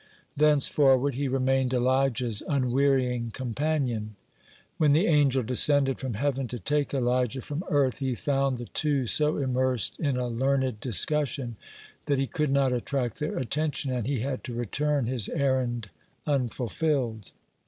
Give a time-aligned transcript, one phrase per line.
[0.35, 4.15] Thenceforward he remained Elijah's unwearying companion.
[4.79, 9.05] When the angel descended from heaven to take Elijah from earth, he found the two
[9.05, 11.55] so immersed in a learned discussion
[12.07, 15.91] that he could not attract their attention, and he had to return, his errand
[16.25, 17.31] unfulfilled.